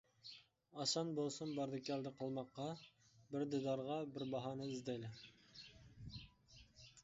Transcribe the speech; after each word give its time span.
ئاسان 0.83 1.11
بولسۇن 1.19 1.51
باردى-كەلدى 1.57 2.13
قىلماققا، 2.21 2.67
بىر 3.35 3.47
دىدارغا 3.53 4.01
بىر 4.17 4.27
باھانە 4.35 4.73
ئىزدەيلى. 4.73 5.15